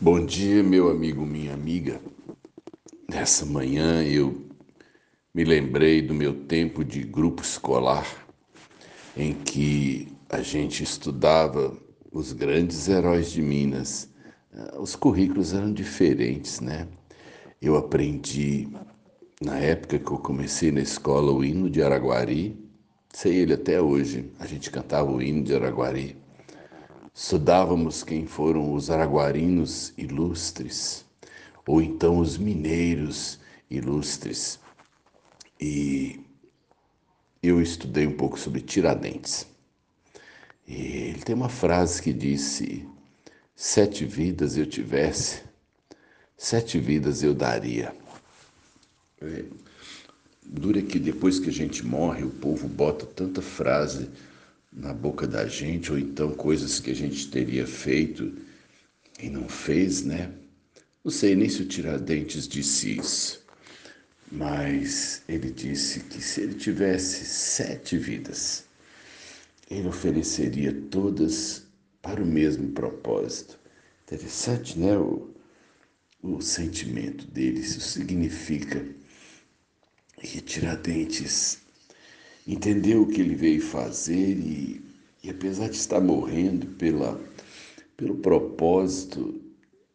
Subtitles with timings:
[0.00, 2.00] Bom dia, meu amigo, minha amiga.
[3.10, 4.46] Nessa manhã eu
[5.34, 8.06] me lembrei do meu tempo de grupo escolar,
[9.16, 11.76] em que a gente estudava
[12.12, 14.08] os grandes heróis de Minas.
[14.54, 16.86] Ah, os currículos eram diferentes, né?
[17.60, 18.68] Eu aprendi,
[19.42, 22.56] na época que eu comecei na escola, o hino de Araguari,
[23.12, 24.30] sei ele até hoje.
[24.38, 26.16] A gente cantava o hino de Araguari
[27.20, 31.04] Estudávamos quem foram os araguarinos ilustres,
[31.66, 34.60] ou então os mineiros ilustres.
[35.60, 36.20] E
[37.42, 39.48] eu estudei um pouco sobre Tiradentes.
[40.64, 42.88] E ele tem uma frase que disse:
[43.52, 45.42] Sete vidas eu tivesse,
[46.36, 47.92] sete vidas eu daria.
[49.20, 49.44] É,
[50.46, 54.08] dura que depois que a gente morre, o povo bota tanta frase
[54.72, 58.32] na boca da gente, ou então coisas que a gente teria feito
[59.20, 60.32] e não fez, né?
[61.04, 63.44] Não sei nem se o Tiradentes disse isso,
[64.30, 68.64] mas ele disse que se ele tivesse sete vidas,
[69.70, 71.66] ele ofereceria todas
[72.02, 73.58] para o mesmo propósito.
[74.06, 74.98] Interessante, né?
[74.98, 75.30] O,
[76.22, 78.84] o sentimento dele, isso significa
[80.20, 81.58] que Tiradentes
[82.48, 84.80] entendeu o que ele veio fazer e,
[85.22, 87.20] e apesar de estar morrendo pela,
[87.94, 89.38] pelo propósito,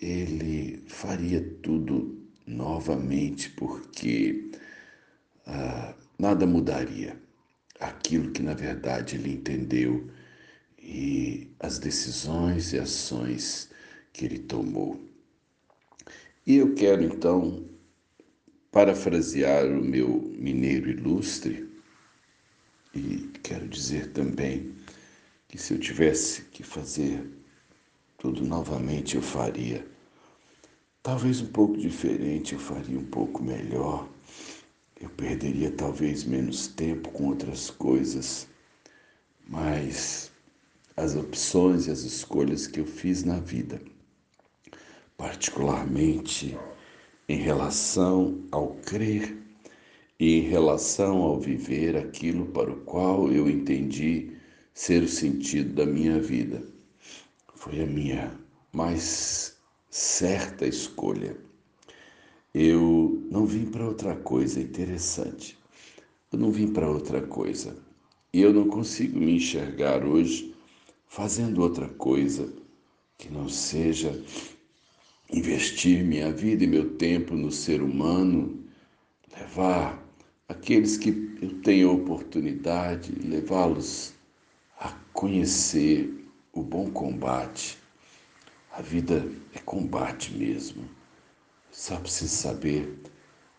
[0.00, 4.50] ele faria tudo novamente, porque
[5.46, 7.20] ah, nada mudaria
[7.78, 10.08] aquilo que na verdade ele entendeu
[10.78, 13.68] e as decisões e ações
[14.10, 14.98] que ele tomou.
[16.46, 17.66] E eu quero então
[18.72, 21.68] parafrasear o meu mineiro ilustre
[22.94, 24.74] e quero dizer também
[25.48, 27.26] que se eu tivesse que fazer
[28.18, 29.86] tudo novamente, eu faria.
[31.02, 34.08] Talvez um pouco diferente, eu faria um pouco melhor.
[35.00, 38.48] Eu perderia talvez menos tempo com outras coisas,
[39.46, 40.30] mas
[40.96, 43.80] as opções e as escolhas que eu fiz na vida,
[45.16, 46.58] particularmente
[47.28, 49.36] em relação ao crer
[50.20, 54.32] em relação ao viver aquilo para o qual eu entendi
[54.74, 56.62] ser o sentido da minha vida.
[57.54, 58.32] Foi a minha
[58.72, 59.56] mais
[59.90, 61.36] certa escolha.
[62.52, 65.56] Eu não vim para outra coisa interessante.
[66.32, 67.76] Eu não vim para outra coisa.
[68.32, 70.54] E eu não consigo me enxergar hoje
[71.06, 72.52] fazendo outra coisa
[73.16, 74.20] que não seja
[75.32, 78.64] investir minha vida e meu tempo no ser humano,
[79.36, 80.07] levar
[80.48, 81.10] aqueles que
[81.42, 84.14] eu tenho a oportunidade de levá-los
[84.80, 87.78] a conhecer o bom combate.
[88.72, 90.88] A vida é combate mesmo.
[91.70, 92.98] Só preciso saber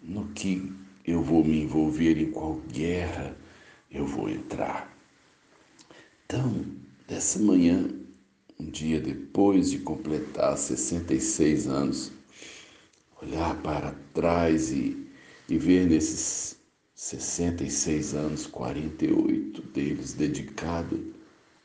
[0.00, 0.72] no que
[1.04, 3.36] eu vou me envolver, em qual guerra
[3.90, 4.96] eu vou entrar.
[6.24, 6.64] Então,
[7.06, 7.88] dessa manhã,
[8.58, 12.12] um dia depois de completar 66 anos,
[13.20, 15.06] olhar para trás e,
[15.48, 16.55] e ver nesses
[16.96, 21.14] 66 anos, 48 deles dedicado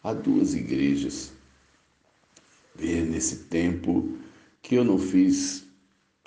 [0.04, 1.32] a duas igrejas.
[2.76, 4.18] Ver nesse tempo
[4.62, 5.64] que eu não fiz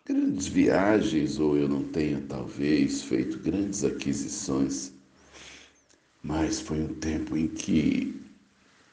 [0.06, 4.90] grandes viagens ou eu não tenha talvez feito grandes aquisições,
[6.22, 8.18] mas foi um tempo em que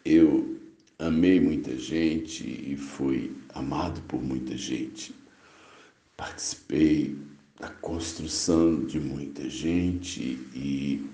[0.03, 0.59] eu
[0.99, 5.15] amei muita gente e fui amado por muita gente.
[6.17, 7.15] Participei
[7.59, 10.21] da construção de muita gente
[10.53, 11.09] e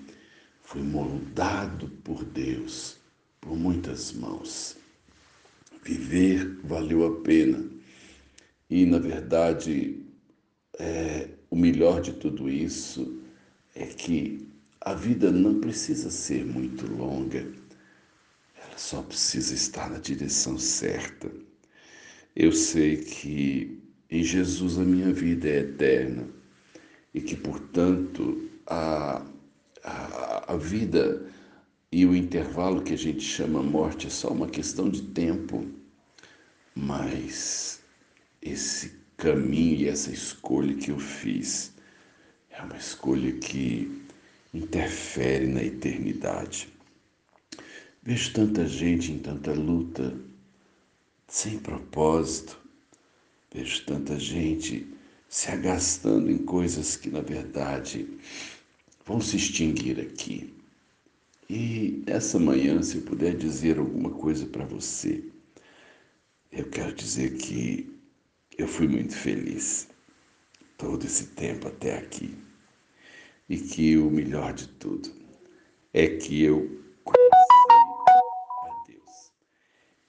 [0.62, 2.98] foi moldado por Deus,
[3.40, 4.76] por muitas mãos.
[5.82, 7.64] Viver valeu a pena.
[8.68, 10.02] E, na verdade,
[10.78, 13.22] é, o melhor de tudo isso
[13.74, 14.46] é que
[14.80, 17.46] a vida não precisa ser muito longa,
[18.54, 21.30] ela só precisa estar na direção certa.
[22.36, 26.37] Eu sei que em Jesus a minha vida é eterna
[27.18, 29.20] e que, portanto, a,
[29.82, 31.26] a, a vida
[31.90, 35.66] e o intervalo que a gente chama morte é só uma questão de tempo,
[36.76, 37.80] mas
[38.40, 41.72] esse caminho e essa escolha que eu fiz
[42.50, 44.04] é uma escolha que
[44.54, 46.68] interfere na eternidade.
[48.00, 50.16] Vejo tanta gente em tanta luta,
[51.26, 52.56] sem propósito.
[53.52, 54.86] Vejo tanta gente
[55.28, 58.08] se agastando em coisas que, na verdade,
[59.04, 60.54] vão se extinguir aqui.
[61.50, 65.22] E essa manhã, se eu puder dizer alguma coisa para você,
[66.50, 67.94] eu quero dizer que
[68.56, 69.88] eu fui muito feliz
[70.76, 72.34] todo esse tempo até aqui.
[73.48, 75.10] E que o melhor de tudo
[75.92, 77.30] é que eu conheci
[78.62, 79.32] a Deus.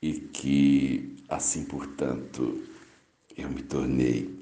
[0.02, 2.62] E que, assim, portanto,
[3.38, 4.40] eu me tornei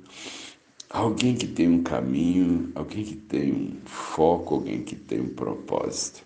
[0.89, 6.25] alguém que tem um caminho, alguém que tem um foco, alguém que tem um propósito.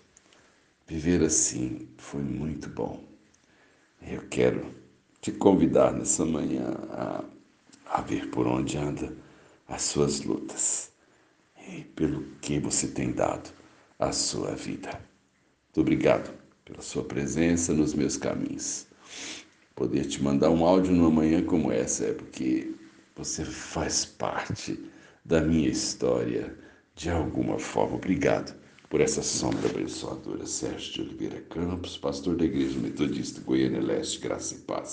[0.86, 3.02] Viver assim foi muito bom.
[4.02, 4.66] Eu quero
[5.20, 7.24] te convidar nessa manhã a
[7.92, 9.14] a ver por onde anda
[9.68, 10.90] as suas lutas
[11.68, 13.50] e pelo que você tem dado
[13.98, 14.90] à sua vida.
[15.66, 16.32] Muito obrigado
[16.64, 18.86] pela sua presença nos meus caminhos.
[19.74, 22.71] Poder te mandar um áudio numa manhã como essa é porque
[23.14, 24.78] você faz parte
[25.24, 26.56] da minha história
[26.94, 27.96] de alguma forma.
[27.96, 28.54] Obrigado
[28.88, 30.46] por essa sombra abençoadora.
[30.46, 34.90] Sérgio de Oliveira Campos, pastor da Igreja Metodista Goiânia Leste, Graça e Paz.